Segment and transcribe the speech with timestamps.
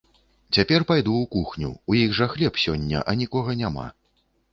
[0.55, 3.85] Цяпер пайду ў кухню, у іх жа хлеб сёння, а нікога няма.